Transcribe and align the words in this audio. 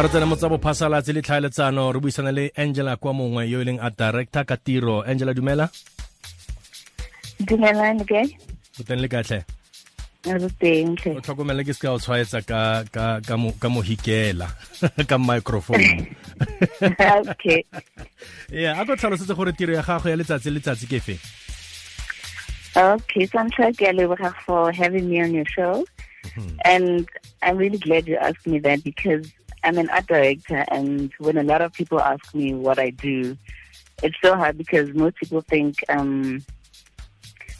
ga 0.00 0.06
re 0.06 0.12
tsena 0.12 0.26
mo 0.28 0.36
tsa 0.36 0.48
bophasalatsi 0.48 1.12
le 1.12 1.20
tlhaeletsano 1.20 1.82
re 1.92 2.00
buisana 2.00 2.32
le 2.32 2.44
angela 2.62 2.96
kwamongwe 2.96 3.42
yo 3.52 3.60
e 3.60 3.64
leng 3.68 3.80
art 3.84 3.96
director 4.00 4.44
ka 4.48 4.56
tiro. 4.56 5.04
Angela 5.04 5.34
dumela? 5.36 5.66
Dumelang 7.44 8.00
ke 8.08 8.22
o 8.80 8.82
teng 8.88 9.02
le 9.04 9.08
katlhe 9.12 9.44
re 10.24 10.48
teng 10.62 10.96
tlhe 10.96 11.12
o 11.18 11.20
tlhokomele 11.20 11.66
ke 11.68 11.76
se 11.76 11.82
ka 11.84 11.92
o 11.92 11.98
tshwaetsa 12.00 12.40
ka 12.48 12.60
ka 12.88 13.20
ka 13.20 13.36
mo 13.36 13.52
ka 13.60 13.68
mo 13.68 13.84
hikela 13.84 14.48
ka 15.10 15.18
microphone. 15.20 15.84
Okay. 17.28 17.60
Yeah 18.64 18.80
a 18.80 18.86
go 18.88 18.96
tlhalosetse 18.96 19.36
gore 19.36 19.52
tiro 19.52 19.76
ya 19.76 19.84
gago 19.84 20.08
ya 20.08 20.16
letsatsi 20.16 20.48
le 20.48 20.64
letsatsi 20.64 20.88
ke 20.88 21.02
fe 21.08 21.16
okay 22.72 23.28
so 23.28 23.36
i'm 23.36 23.52
trying 23.52 23.76
to 23.76 23.84
leboga 23.92 24.32
for 24.46 24.70
uh, 24.70 24.72
having 24.72 25.12
me 25.12 25.20
on 25.20 25.36
your 25.36 25.44
show. 25.44 25.84
Mm-hmm. 26.24 26.56
And 26.64 27.04
i'm 27.42 27.60
really 27.60 27.76
glad 27.76 28.08
you 28.08 28.16
asked 28.16 28.46
me 28.46 28.64
that 28.64 28.80
because 28.84 29.28
i'm 29.64 29.78
an 29.78 29.88
art 29.90 30.06
director 30.06 30.64
and 30.68 31.12
when 31.18 31.36
a 31.36 31.42
lot 31.42 31.62
of 31.62 31.72
people 31.72 32.00
ask 32.00 32.34
me 32.34 32.54
what 32.54 32.78
i 32.78 32.90
do 32.90 33.36
it's 34.02 34.16
so 34.22 34.34
hard 34.34 34.56
because 34.56 34.92
most 34.94 35.16
people 35.16 35.40
think 35.42 35.76
um 35.88 36.42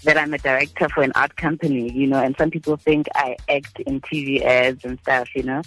that 0.04 0.16
I'm 0.16 0.32
a 0.32 0.38
director 0.38 0.88
for 0.88 1.02
an 1.02 1.12
art 1.14 1.36
company, 1.36 1.92
you 1.92 2.06
know, 2.06 2.22
and 2.22 2.34
some 2.38 2.50
people 2.50 2.76
think 2.76 3.06
I 3.14 3.36
act 3.48 3.80
in 3.80 4.00
TV 4.00 4.42
ads 4.42 4.84
and 4.84 4.98
stuff, 5.00 5.28
you 5.34 5.42
know. 5.42 5.62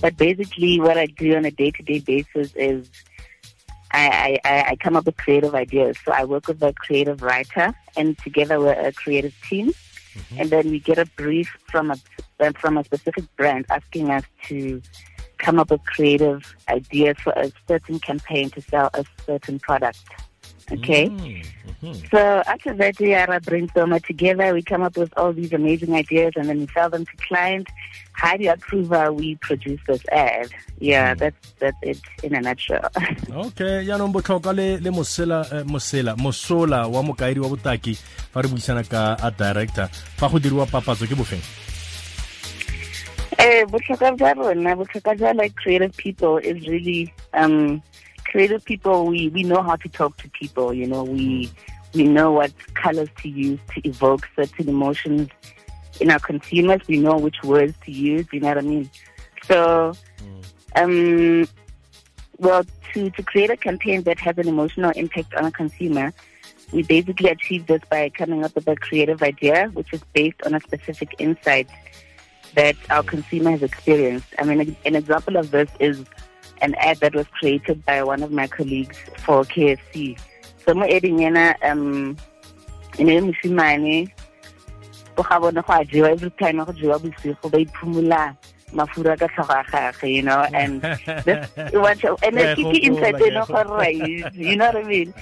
But 0.00 0.16
basically, 0.16 0.80
what 0.80 0.98
I 0.98 1.06
do 1.06 1.34
on 1.36 1.44
a 1.44 1.50
day 1.50 1.70
to 1.70 1.82
day 1.82 2.00
basis 2.00 2.54
is 2.54 2.90
I, 3.92 4.38
I, 4.44 4.62
I 4.68 4.76
come 4.76 4.96
up 4.96 5.06
with 5.06 5.16
creative 5.16 5.54
ideas. 5.54 5.96
So 6.04 6.12
I 6.12 6.24
work 6.24 6.48
with 6.48 6.62
a 6.62 6.72
creative 6.74 7.22
writer, 7.22 7.74
and 7.96 8.16
together 8.18 8.60
we're 8.60 8.72
a 8.72 8.92
creative 8.92 9.34
team. 9.48 9.72
And 10.36 10.50
then 10.50 10.70
we 10.70 10.80
get 10.80 10.98
a 10.98 11.06
brief 11.06 11.56
from 11.70 11.90
a 11.90 11.96
from 12.58 12.76
a 12.76 12.84
specific 12.84 13.24
brand 13.36 13.64
asking 13.70 14.10
us 14.10 14.24
to 14.48 14.82
come 15.40 15.58
up 15.58 15.70
with 15.70 15.84
creative 15.84 16.54
ideas 16.68 17.16
for 17.24 17.32
a 17.32 17.50
certain 17.66 17.98
campaign 17.98 18.50
to 18.50 18.60
sell 18.62 18.90
a 18.94 19.04
certain 19.26 19.58
product. 19.58 20.04
Okay. 20.70 21.08
Mhm. 21.08 22.10
So 22.12 22.20
after 22.46 22.72
that, 22.74 22.94
we 23.00 23.14
are 23.14 23.26
a 23.32 23.40
brainstormer 23.40 24.04
together. 24.04 24.54
We 24.54 24.62
come 24.62 24.82
up 24.82 24.96
with 24.96 25.12
all 25.16 25.32
these 25.32 25.52
amazing 25.52 25.92
ideas 25.94 26.32
and 26.36 26.48
then 26.48 26.60
we 26.60 26.68
sell 26.72 26.90
them 26.90 27.04
to 27.04 27.16
clients. 27.26 27.70
How 28.12 28.36
do 28.36 28.44
you 28.44 28.52
approve 28.52 28.92
uh, 28.92 29.10
we 29.12 29.34
produce 29.36 29.80
this 29.88 30.02
ad? 30.12 30.50
Yeah, 30.78 31.14
that's 31.14 31.42
that's 31.58 31.76
it 31.82 31.98
in 32.22 32.34
a 32.36 32.40
nutshell. 32.40 32.86
okay 33.48 33.82
yaanong 33.88 34.12
botlhokwa 34.12 34.52
le 34.54 34.66
le 34.78 34.90
mosela 34.92 35.40
eh, 35.52 35.64
mosela 35.64 36.14
mosola 36.16 36.86
wa 36.86 37.02
mokaedi 37.02 37.40
wa 37.40 37.48
botaki 37.48 37.96
fa 38.32 38.42
re 38.42 38.48
buisana 38.48 38.84
ka 38.84 39.16
a 39.26 39.30
director 39.30 39.88
fa 40.20 40.28
go 40.28 40.38
diriwa 40.38 40.66
papatso 40.66 41.08
ke 41.08 41.16
bofeng 41.16 41.42
Eh, 43.50 43.66
botlhokwa 43.66 44.12
jwa 44.12 44.34
rona, 44.34 44.76
botlhokwa 44.76 45.16
jwa 45.16 45.32
like 45.34 45.56
creative 45.56 45.96
people 45.96 46.38
is 46.38 46.68
really 46.68 47.12
um 47.34 47.82
creative 48.24 48.64
people 48.64 49.06
we 49.06 49.28
we 49.30 49.42
know 49.42 49.60
how 49.60 49.74
to 49.74 49.88
talk 49.88 50.16
to 50.18 50.28
people, 50.28 50.72
you 50.72 50.86
know, 50.86 51.02
we 51.02 51.50
we 51.92 52.04
know 52.04 52.30
what 52.30 52.52
colors 52.74 53.08
to 53.20 53.28
use 53.28 53.58
to 53.74 53.80
evoke 53.88 54.28
certain 54.36 54.68
emotions 54.68 55.28
in 56.00 56.12
our 56.12 56.20
consumers. 56.20 56.80
We 56.86 56.98
know 56.98 57.16
which 57.16 57.42
words 57.42 57.74
to 57.86 57.90
use, 57.90 58.24
you 58.32 58.38
know 58.38 58.48
what 58.48 58.58
I 58.58 58.60
mean? 58.60 58.88
So 59.48 59.94
um 60.76 61.48
well 62.38 62.62
to 62.92 63.10
to 63.10 63.22
create 63.24 63.50
a 63.50 63.56
campaign 63.56 64.04
that 64.04 64.20
has 64.20 64.38
an 64.38 64.46
emotional 64.46 64.92
impact 64.92 65.34
on 65.34 65.46
a 65.46 65.50
consumer, 65.50 66.12
we 66.70 66.84
basically 66.84 67.30
achieve 67.30 67.66
this 67.66 67.82
by 67.90 68.10
coming 68.10 68.44
up 68.44 68.54
with 68.54 68.68
a 68.68 68.76
creative 68.76 69.24
idea 69.24 69.70
which 69.74 69.92
is 69.92 70.02
based 70.12 70.40
on 70.46 70.54
a 70.54 70.60
specific 70.60 71.16
insight 71.18 71.68
that 72.54 72.76
our 72.90 73.02
consumer 73.02 73.52
has 73.52 73.62
experienced. 73.62 74.26
I 74.38 74.44
mean, 74.44 74.76
an 74.84 74.96
example 74.96 75.36
of 75.36 75.50
this 75.50 75.70
is 75.78 76.04
an 76.62 76.74
ad 76.76 76.98
that 76.98 77.14
was 77.14 77.26
created 77.28 77.84
by 77.84 78.02
one 78.02 78.22
of 78.22 78.32
my 78.32 78.46
colleagues 78.46 78.96
for 79.18 79.44
KFC. 79.44 80.18
So 80.66 80.74
mo 80.74 80.84
eding 80.84 81.18
yana 81.18 81.54
um 81.64 82.16
e 82.98 83.04
ne 83.04 83.20
le 83.20 83.32
mosimane 83.32 84.10
go 85.16 85.22
ga 85.22 85.40
bone 85.40 85.54
go 85.54 85.72
a 85.72 85.84
jewa 85.84 86.10
every 86.10 86.30
time 86.30 86.58
go 86.58 86.72
jewa 86.72 86.98
bosigo 87.00 87.50
ba 87.50 87.58
iphumula 87.58 88.36
mafura 88.72 89.18
ka 89.18 89.26
tlhogo 89.28 89.52
ya 89.52 89.64
gagwe 89.64 90.14
you 90.14 90.22
know 90.22 90.46
and 90.52 90.82
this 91.24 91.48
what 91.72 92.04
and 92.22 92.38
key 92.56 92.78
insight 92.78 93.14
gopola, 93.14 93.26
you 93.26 93.32
know 93.32 93.46
yeah, 93.48 93.64
gore 93.64 93.76
right 93.78 94.34
you 94.34 94.56
know 94.56 94.66
what 94.66 94.76
I 94.76 94.82
mean 94.84 95.14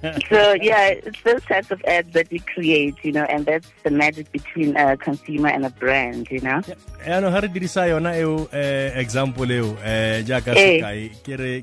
so 0.30 0.40
yeah, 0.62 0.96
it's 0.96 1.20
those 1.22 1.44
types 1.44 1.70
of 1.70 1.80
ads 1.84 2.10
that 2.16 2.30
we 2.30 2.38
create, 2.40 2.96
you 3.04 3.12
know, 3.12 3.24
and 3.28 3.44
that's 3.44 3.68
the 3.82 3.90
magic 3.90 4.32
between 4.32 4.74
a 4.76 4.96
consumer 4.96 5.48
and 5.48 5.66
a 5.66 5.70
brand, 5.82 6.24
you 6.30 6.40
know. 6.40 6.60
yaanong 7.04 7.32
ga 7.36 7.40
re 7.44 7.48
dirisa 7.48 7.82
yona 7.90 8.10
eo 8.20 8.32
eh, 8.52 8.92
example 9.02 9.48
eo 9.58 9.68
eh, 9.84 10.20
jaaka 10.30 10.52
Eh. 10.56 10.80
sekai 10.80 11.00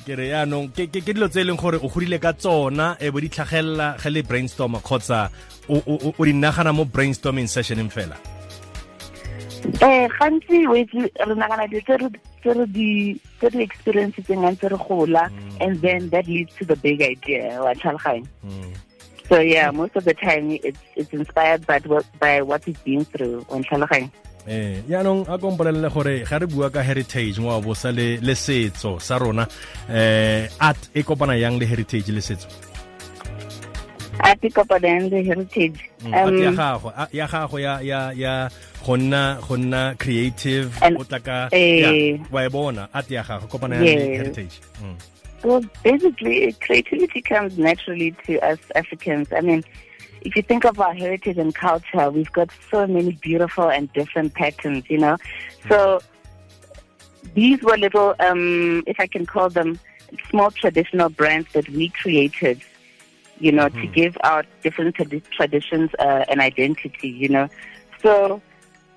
ke 0.06 0.16
re 0.22 0.26
yaanong 0.34 0.70
ke 0.78 0.86
dilo 1.10 1.28
tse 1.30 1.42
e 1.42 1.48
leng 1.50 1.58
gore 1.62 1.78
o 1.82 1.90
godile 1.90 2.18
ka 2.22 2.34
tsona 2.34 2.88
e 3.02 3.10
bo 3.14 3.20
di 3.26 3.30
tlhagelela 3.30 3.90
ge 4.02 4.10
le 4.16 4.22
brainstorma 4.30 4.82
kgotsa 4.82 5.20
o 5.70 5.78
o- 5.94 6.00
o- 6.10 6.14
o 6.18 6.26
di 6.26 6.34
nagana 6.34 6.74
mo 6.74 6.86
brainstorming 6.86 7.50
sessioneng 7.56 7.90
fela 7.98 8.18
Eh, 9.82 10.08
gantsi 10.18 10.66
re 10.74 10.86
nagana 11.36 11.66
dilo 11.70 11.82
tse 11.86 11.98
re- 12.44 13.18
tse 13.40 13.50
re 13.50 13.66
di 13.66 13.72
tse 14.22 14.36
ga 14.36 14.50
ntse 14.52 14.68
re 14.70 14.78
gola 14.78 15.30
and 15.60 15.82
then 15.82 16.10
that 16.10 16.28
leads 16.28 16.54
to 16.56 16.66
the 16.66 16.76
big 16.76 17.02
idea 17.02 17.62
wa 17.62 17.74
tlhaloganya. 17.74 18.28
Mm. 18.44 18.74
so 19.30 19.40
yeah 19.40 19.72
most 19.72 19.96
of 19.96 20.06
the 20.06 20.14
time 20.14 20.52
it's 20.64 20.80
it's 20.96 21.14
inspired 21.14 21.66
by 21.68 21.80
what 21.86 22.06
by 22.20 22.42
what 22.42 22.66
we've 22.66 22.84
been 22.84 23.04
through 23.06 23.46
wa 23.50 23.60
tlhaloganya. 23.60 24.10
Eh 24.48 24.80
yaanong 24.88 25.28
a 25.28 25.36
kompolelele 25.36 25.92
gore 25.92 26.24
ga 26.24 26.38
re 26.40 26.48
bua 26.48 26.72
ka 26.72 26.80
heritage 26.80 27.36
ngwao 27.36 27.60
bosa 27.60 27.92
le 27.92 28.16
le 28.24 28.32
setso 28.32 28.96
sa 28.96 29.20
rona 29.20 29.44
eh 29.92 30.48
art 30.60 30.80
e 30.96 31.04
kopana 31.04 31.36
yang 31.36 31.60
le 31.60 31.68
heritage 31.68 32.08
le 32.16 32.24
setso? 32.24 32.48
A 34.24 34.36
pick 34.36 34.58
up 34.58 34.72
on 34.72 34.82
the 34.82 35.22
heritage. 35.22 35.78
Mm, 36.02 36.14
art 36.16 36.34
ya 36.40 36.50
um 36.50 36.56
gago 36.56 36.90
ya 37.12 37.28
gago 37.28 37.60
ya 37.60 37.74
ya 37.84 38.00
ya 38.16 38.50
go 38.86 38.94
nna 38.98 39.40
go 39.48 39.56
nna 39.58 39.96
creative 39.98 40.72
o 41.00 41.04
tla 41.04 41.20
ka 41.20 41.50
eh. 41.52 41.82
ya, 41.82 42.20
wa 42.32 42.46
e 42.46 42.50
bona 42.50 42.88
art 42.94 43.12
ya 43.12 43.24
gago 43.24 43.48
kopana 43.48 43.84
Yes. 43.84 44.18
heritage 44.18 44.60
Mm. 44.82 44.96
Well, 45.44 45.62
basically, 45.84 46.52
creativity 46.54 47.22
comes 47.22 47.58
naturally 47.60 48.12
to 48.26 48.40
us 48.42 48.58
Africans. 48.74 49.28
I 49.32 49.42
mean, 49.42 49.64
if 50.22 50.36
you 50.36 50.42
think 50.42 50.66
of 50.66 50.80
our 50.82 50.94
heritage 50.96 51.38
and 51.38 51.54
culture, 51.54 52.10
we've 52.10 52.32
got 52.34 52.50
so 52.72 52.88
many 52.88 53.12
beautiful 53.22 53.70
and 53.70 53.92
different 53.94 54.34
patterns, 54.34 54.84
you 54.90 54.98
know. 54.98 55.16
So 55.70 56.02
these 57.36 57.62
were 57.62 57.78
little, 57.78 58.16
um, 58.20 58.84
if 58.88 59.00
I 59.00 59.06
can 59.06 59.28
call 59.28 59.50
them, 59.50 59.80
small 60.30 60.50
traditional 60.52 61.10
brands 61.10 61.54
that 61.54 61.70
we 61.70 61.90
created, 61.90 62.60
you 63.40 63.52
know, 63.52 63.70
to 63.70 63.86
give 63.88 64.18
our 64.24 64.44
different 64.64 64.96
tradi- 64.96 65.24
traditions 65.30 65.92
uh, 66.00 66.26
an 66.30 66.40
identity, 66.42 67.10
you 67.10 67.30
know. 67.30 67.48
So, 68.02 68.42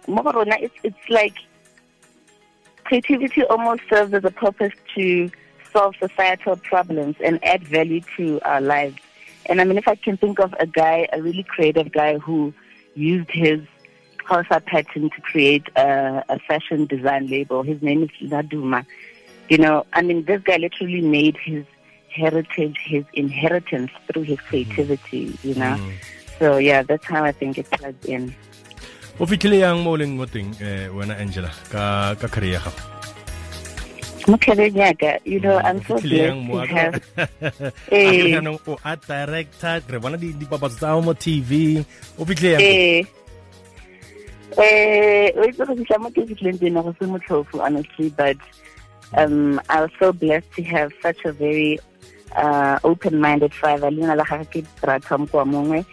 mo 0.07 0.23
go 0.23 0.33
rona, 0.33 0.57
it's, 0.61 0.75
it's 0.83 1.09
like 1.09 1.35
creativity 2.85 3.45
almost 3.45 3.83
serves 3.89 4.13
as 4.15 4.25
a 4.25 4.31
purpose 4.31 4.73
to 4.97 5.31
solve 5.73 5.95
societal 6.01 6.57
problems 6.57 7.17
and 7.25 7.43
add 7.45 7.63
value 7.65 8.01
to 8.17 8.41
our 8.43 8.61
lives. 8.61 8.97
And 9.47 9.61
I 9.61 9.65
mean, 9.65 9.79
if 9.79 9.89
I 9.89 9.95
can 9.95 10.17
think 10.17 10.39
of 10.41 10.55
a 10.59 10.67
guy, 10.67 11.09
a 11.13 11.23
really 11.23 11.45
creative 11.45 11.93
guy 11.93 12.19
who 12.19 12.53
used 12.95 13.31
his 13.31 13.61
Xhosa 14.19 14.65
pattern 14.65 15.11
to 15.11 15.21
create 15.21 15.67
a, 15.77 16.25
a 16.29 16.39
fashion 16.41 16.87
design 16.87 17.29
label, 17.29 17.63
his 17.63 17.81
name 17.83 18.03
is 18.03 18.11
Laduma. 18.31 18.85
You 19.49 19.59
know, 19.59 19.87
I 19.93 20.03
mean, 20.03 20.25
this 20.25 20.43
guy 20.43 20.57
literally 20.57 21.01
made 21.01 21.37
his 21.37 21.65
heritage 22.15 22.77
his 22.85 23.05
inheritance 23.15 23.91
through 24.07 24.23
his 24.23 24.39
mm-hmm. 24.39 24.49
creativity, 24.49 25.39
you 25.43 25.55
know. 25.55 25.77
Mm-hmm. 25.77 25.91
So, 26.39 26.57
yeah, 26.59 26.83
that's 26.83 27.05
how 27.05 27.25
I 27.25 27.33
think 27.33 27.59
it 27.59 27.71
plugs 27.71 28.05
in. 28.07 28.35
O 29.21 29.27
fitlhile 29.29 29.61
yang 29.61 29.85
mo 29.85 29.93
o 29.93 29.99
leng 30.01 30.17
mo 30.17 30.25
teng 30.25 30.49
eh 30.65 30.89
wena 30.89 31.15
angela 31.21 31.53
ka 31.69 32.17
ka 32.17 32.27
career 32.33 32.57
ya 32.57 32.61
gago 32.65 32.83
yeah, 34.77 34.93
you 35.25 35.41
know, 35.41 35.57
I'm 35.61 35.81
so 35.85 35.97
fitlhile 36.01 36.29
yang 36.33 36.41
blessed 36.41 36.49
mo? 36.49 36.61
to 36.61 36.65
A- 36.65 36.67
have. 36.73 36.95
a 37.93 38.13
ke 38.17 38.25
re 38.25 38.29
Eh. 38.29 38.33
director 39.05 39.77
re 39.93 39.99
bona 40.01 40.17
di- 40.17 40.37
dipapatso 40.37 40.77
tsa 40.81 40.97
mo 41.01 41.13
tv 41.13 41.81
o 42.17 42.25
fitlhile 42.25 42.57
yang 42.57 42.65
Eh, 42.65 43.01
eh, 44.59 45.31
o 45.37 45.41
itse 45.47 45.63
go 45.69 45.73
fitlha 45.77 45.97
mo 46.01 46.09
ke 46.11 46.25
fitlhileng 46.27 46.59
teng 46.61 46.75
go 46.83 46.93
se 46.99 47.05
motlhofo, 47.07 47.61
honestly, 47.61 48.09
but 48.17 48.37
um, 49.21 49.61
I 49.69 49.83
was 49.85 49.93
so 49.99 50.13
blessed 50.13 50.49
to 50.57 50.63
have 50.65 50.91
such 51.03 51.23
a 51.25 51.33
very 51.33 51.79
uh, 52.37 52.79
open-minded 52.85 53.53
father. 53.55 53.91
Leina 53.91 54.17
la 54.17 54.25
gagwe 54.25 54.47
ke 54.51 54.61
Bratom 54.83 55.27
Kwamongwe. 55.31 55.85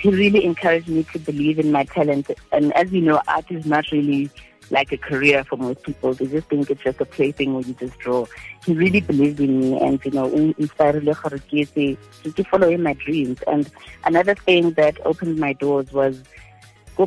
He 0.00 0.08
really 0.08 0.44
encouraged 0.44 0.88
me 0.88 1.04
to 1.12 1.18
believe 1.18 1.58
in 1.58 1.70
my 1.70 1.84
talent. 1.84 2.30
And 2.52 2.72
as 2.74 2.90
you 2.90 3.02
know, 3.02 3.20
art 3.28 3.50
is 3.50 3.66
not 3.66 3.90
really 3.92 4.30
like 4.70 4.92
a 4.92 4.96
career 4.96 5.44
for 5.44 5.56
most 5.56 5.82
people. 5.82 6.14
They 6.14 6.26
just 6.26 6.48
think 6.48 6.70
it's 6.70 6.82
just 6.82 7.00
a 7.00 7.04
plaything 7.04 7.54
where 7.54 7.62
you 7.62 7.74
just 7.74 7.98
draw. 7.98 8.24
He 8.64 8.72
really 8.72 9.00
believed 9.00 9.40
in 9.40 9.60
me 9.60 9.80
and, 9.80 10.02
you 10.04 10.12
know, 10.12 10.26
inspired 10.58 11.04
le 11.04 11.14
gore 11.14 11.38
ke 11.38 11.66
etse- 11.66 11.98
ke 12.22 12.46
follow 12.46 12.68
in 12.68 12.82
my 12.82 12.94
dreams. 12.94 13.42
And 13.46 13.70
another 14.04 14.34
thing 14.34 14.72
that 14.72 15.04
opened 15.04 15.38
my 15.38 15.52
doors 15.52 15.92
was 15.92 16.22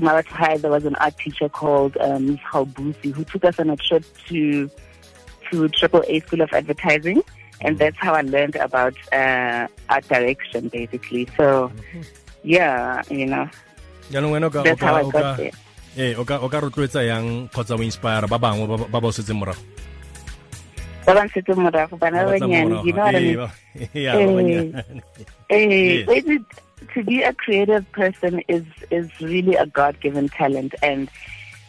High, 0.01 0.57
there 0.57 0.71
was 0.71 0.85
an 0.85 0.95
art 0.95 1.15
teacher 1.19 1.47
called 1.47 1.95
um, 1.97 2.25
Ms. 2.25 2.39
Haubusi 2.51 3.13
who 3.13 3.23
took 3.25 3.45
us 3.45 3.59
on 3.59 3.69
a 3.69 3.77
trip 3.77 4.03
to 4.27 4.69
to 5.51 5.67
Triple 5.69 6.03
A 6.07 6.19
School 6.21 6.41
of 6.41 6.51
Advertising, 6.51 7.21
and 7.61 7.77
that's 7.77 7.97
how 7.97 8.13
I 8.13 8.21
learned 8.21 8.55
about 8.55 8.95
uh, 9.13 9.67
art 9.89 10.07
direction, 10.07 10.69
basically. 10.69 11.27
So, 11.37 11.71
yeah, 12.43 13.01
you 13.09 13.25
know, 13.25 13.49
that's 14.09 14.81
how 14.81 14.95
I 14.95 15.09
got 15.09 15.37
there. 15.37 15.51
Eh, 15.93 16.17
o 16.17 16.25
ka 16.25 16.41
o 16.41 16.49
rotloetsa 16.49 17.05
yang 17.05 17.47
kgotsa 17.53 17.77
o 17.77 17.81
inspire 17.85 18.25
ba 18.25 18.41
bangwe 18.41 18.65
ba 18.89 18.97
ba 18.97 19.09
setseng 19.13 19.37
morago? 19.37 19.61
Ba 21.05 21.13
ba 21.13 21.53
morago 21.53 21.93
bana 22.01 22.25
ba 22.25 22.33
banyane 22.33 22.81
you 22.81 22.93
know 22.97 23.05
what 23.05 23.13
I 23.13 23.21
mean? 23.21 24.73
eh 25.53 26.01
eh 26.09 26.37
to 26.93 26.99
be 27.05 27.21
a 27.21 27.33
creative 27.37 27.85
person 27.93 28.41
is 28.49 28.65
is 28.89 29.05
really 29.21 29.53
a 29.53 29.69
god 29.69 30.01
given 30.01 30.33
talent. 30.33 30.73
And 30.81 31.13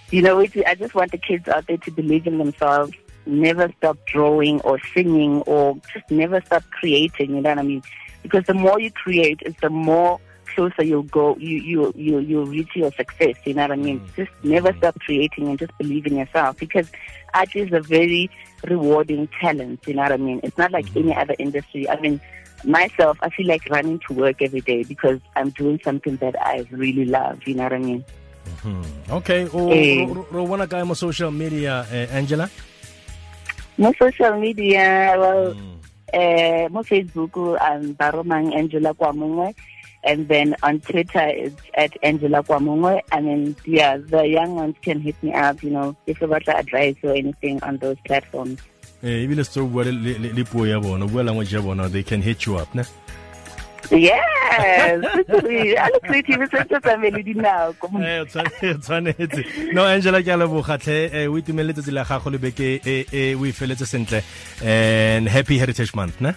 you 0.08 0.24
know 0.24 0.40
I 0.40 0.74
just 0.74 0.96
want 0.96 1.12
the 1.12 1.20
kids 1.20 1.44
out 1.48 1.68
there 1.68 1.76
to 1.84 1.90
believe 1.92 2.26
in 2.26 2.40
themselves 2.40 2.96
never 3.26 3.72
stop 3.78 3.96
drawing 4.06 4.60
or 4.62 4.80
singing 4.92 5.40
or 5.42 5.76
just 5.92 6.08
never 6.10 6.40
stop 6.40 6.64
creating, 6.70 7.36
you 7.36 7.40
know 7.40 7.50
what 7.50 7.58
I 7.58 7.62
mean? 7.62 7.82
Because 8.22 8.44
the 8.44 8.54
more 8.54 8.80
you 8.80 8.90
create, 8.90 9.40
it's 9.44 9.60
the 9.60 9.70
more 9.70 10.20
closer 10.54 10.84
you'll 10.84 11.02
go, 11.02 11.36
you, 11.36 11.58
you, 11.58 11.92
you, 11.96 12.18
you'll 12.18 12.46
reach 12.46 12.70
your 12.74 12.92
success, 12.92 13.36
you 13.44 13.54
know 13.54 13.62
what 13.62 13.72
I 13.72 13.76
mean? 13.76 14.00
Mm. 14.00 14.14
Just 14.16 14.30
never 14.42 14.72
stop 14.78 14.98
creating 15.00 15.48
and 15.48 15.58
just 15.58 15.76
believe 15.78 16.06
in 16.06 16.16
yourself 16.16 16.58
because 16.58 16.90
art 17.34 17.54
is 17.54 17.72
a 17.72 17.80
very 17.80 18.30
rewarding 18.64 19.28
talent, 19.40 19.80
you 19.86 19.94
know 19.94 20.02
what 20.02 20.12
I 20.12 20.16
mean? 20.16 20.40
It's 20.42 20.58
not 20.58 20.70
like 20.70 20.86
mm. 20.86 21.02
any 21.02 21.14
other 21.14 21.34
industry. 21.38 21.88
I 21.88 22.00
mean, 22.00 22.20
myself, 22.64 23.18
I 23.20 23.30
feel 23.30 23.46
like 23.46 23.68
running 23.70 24.00
to 24.08 24.14
work 24.14 24.40
every 24.40 24.60
day 24.60 24.84
because 24.84 25.20
I'm 25.36 25.50
doing 25.50 25.80
something 25.84 26.16
that 26.16 26.40
I 26.40 26.66
really 26.70 27.04
love, 27.04 27.46
you 27.46 27.54
know 27.54 27.64
what 27.64 27.72
I 27.72 27.78
mean? 27.78 28.04
Mm-hmm. 28.62 29.12
Okay. 29.12 29.48
O, 29.52 29.70
eh, 29.70 30.06
ro, 30.06 30.26
ro, 30.30 30.46
ro, 30.46 30.84
mo 30.84 30.94
social 30.94 31.30
media, 31.30 31.86
eh, 31.90 32.06
Angela? 32.12 32.48
mo 33.78 33.90
social 33.98 34.38
media 34.38 35.14
well 35.18 35.50
mm. 35.50 35.78
uh, 36.14 36.64
mo 36.70 36.80
facebook 36.86 37.34
i'm 37.58 37.94
baromang 37.98 38.54
angela 38.54 38.94
kwamongwe 38.94 39.50
and 40.04 40.28
then 40.28 40.54
on 40.62 40.80
twitter 40.80 41.26
it's 41.28 41.62
at 41.74 41.92
angela 42.02 42.42
kwamongwe. 42.42 43.00
I 43.12 43.20
mean, 43.20 43.56
yeah 43.64 43.96
the 43.96 44.26
young 44.26 44.54
ones 44.54 44.76
can 44.82 45.00
hit 45.00 45.16
me 45.22 45.32
up 45.32 45.62
you 45.62 45.70
know 45.70 45.96
if 46.06 46.18
they 46.18 46.26
want 46.26 46.48
advice 46.48 46.96
or 47.02 47.14
anything 47.14 47.62
on 47.62 47.78
those 47.78 47.96
platforms. 48.04 48.60
Eh 49.02 49.24
ebile 49.24 49.44
se 49.44 49.60
bua 49.60 49.84
le 49.84 50.44
puo 50.44 50.66
ya 50.66 50.80
bona 50.80 51.06
bua 51.06 51.22
language 51.22 51.52
ya 51.56 51.62
bona 51.62 51.88
they 51.88 52.02
can 52.02 52.22
hit 52.22 52.46
you 52.46 52.56
up 52.56 52.74
ne? 52.74 52.84
Yes! 53.90 55.04
Tshwanetse. 58.80 59.44
No 59.72 59.84
angela 59.84 60.22
ke 60.22 60.28
a 60.28 60.36
lebogatlhe 60.36 61.26
o 61.28 61.38
itumelele 61.38 61.74
tsatsi 61.74 61.92
la 61.92 62.04
gago 62.04 62.30
le 62.30 62.38
beke 62.38 62.80
e 62.84 63.34
o 63.34 63.44
e 63.44 63.52
feletse 63.52 63.86
sentle. 63.86 64.22
And 64.62 65.28
happy 65.28 65.58
heritage 65.58 65.94
month 65.94 66.20
ne? 66.20 66.34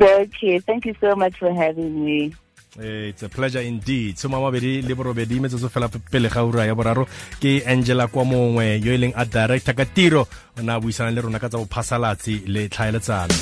Okay 0.00 0.58
thank 0.60 0.86
you 0.86 0.94
so 1.00 1.14
much 1.14 1.38
for 1.38 1.52
having 1.52 2.04
me 2.04 2.34
Eh, 2.76 3.08
it's 3.08 3.22
a 3.22 3.28
pleasure 3.28 3.60
indeed. 3.60 4.18
Soma 4.18 4.38
mabedi 4.38 4.82
le 4.82 4.94
borobedi 4.94 5.40
metsotso 5.40 5.68
fela 5.68 5.88
pele 5.88 6.28
ga 6.28 6.44
ura 6.44 6.66
ya 6.66 6.74
boraro. 6.74 7.06
Ke 7.40 7.62
angela 7.66 8.08
kwa 8.08 8.24
mongwe 8.24 8.80
yo 8.84 8.92
e 8.92 8.98
leng 8.98 9.14
a 9.16 9.24
director 9.24 9.74
ka 9.74 9.84
tiro. 9.84 10.28
O 10.58 10.62
ne 10.62 10.72
a 10.72 10.80
buisana 10.80 11.10
le 11.14 11.20
rona 11.20 11.38
ka 11.38 11.48
tsa 11.48 11.58
bophasalatsi 11.58 12.42
le 12.46 12.68
tlhaeletsano. 12.68 13.34